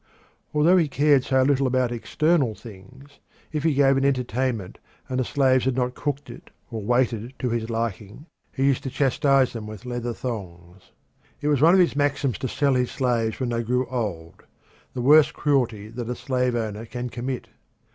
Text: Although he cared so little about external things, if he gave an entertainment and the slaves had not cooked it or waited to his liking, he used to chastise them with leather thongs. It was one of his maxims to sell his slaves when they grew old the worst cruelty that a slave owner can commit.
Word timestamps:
Although 0.51 0.77
he 0.77 0.87
cared 0.87 1.23
so 1.23 1.43
little 1.43 1.67
about 1.67 1.91
external 1.91 2.55
things, 2.55 3.19
if 3.51 3.61
he 3.61 3.75
gave 3.75 3.97
an 3.97 4.03
entertainment 4.03 4.79
and 5.07 5.19
the 5.19 5.23
slaves 5.23 5.65
had 5.65 5.75
not 5.75 5.93
cooked 5.93 6.27
it 6.31 6.49
or 6.71 6.81
waited 6.81 7.35
to 7.37 7.49
his 7.51 7.69
liking, 7.69 8.25
he 8.51 8.65
used 8.65 8.81
to 8.81 8.89
chastise 8.89 9.53
them 9.53 9.67
with 9.67 9.85
leather 9.85 10.11
thongs. 10.15 10.89
It 11.39 11.49
was 11.49 11.61
one 11.61 11.75
of 11.75 11.79
his 11.79 11.95
maxims 11.95 12.39
to 12.39 12.47
sell 12.47 12.73
his 12.73 12.89
slaves 12.89 13.39
when 13.39 13.49
they 13.49 13.61
grew 13.61 13.85
old 13.89 14.43
the 14.95 15.01
worst 15.01 15.35
cruelty 15.35 15.87
that 15.89 16.09
a 16.09 16.15
slave 16.15 16.55
owner 16.55 16.87
can 16.87 17.07
commit. 17.09 17.49